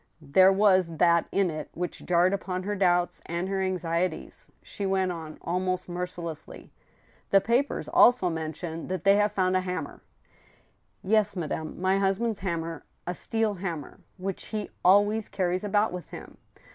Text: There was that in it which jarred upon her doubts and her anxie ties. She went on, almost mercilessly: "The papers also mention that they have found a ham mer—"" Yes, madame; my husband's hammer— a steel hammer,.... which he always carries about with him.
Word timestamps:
There 0.33 0.51
was 0.51 0.97
that 0.97 1.27
in 1.31 1.51
it 1.51 1.69
which 1.75 2.07
jarred 2.07 2.33
upon 2.33 2.63
her 2.63 2.75
doubts 2.75 3.21
and 3.27 3.47
her 3.47 3.59
anxie 3.61 4.09
ties. 4.09 4.49
She 4.63 4.83
went 4.83 5.11
on, 5.11 5.37
almost 5.43 5.87
mercilessly: 5.87 6.71
"The 7.29 7.39
papers 7.39 7.87
also 7.87 8.27
mention 8.27 8.87
that 8.87 9.03
they 9.03 9.17
have 9.17 9.31
found 9.31 9.55
a 9.55 9.61
ham 9.61 9.83
mer—"" 9.83 10.01
Yes, 11.03 11.35
madame; 11.35 11.79
my 11.79 11.99
husband's 11.99 12.39
hammer— 12.39 12.83
a 13.05 13.13
steel 13.13 13.53
hammer,.... 13.53 13.99
which 14.17 14.45
he 14.47 14.71
always 14.83 15.29
carries 15.29 15.63
about 15.63 15.93
with 15.93 16.09
him. 16.09 16.39